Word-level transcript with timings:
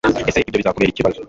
Ese 0.29 0.37
ibyo 0.47 0.57
bizakubera 0.61 0.91
ikibazo 0.93 1.19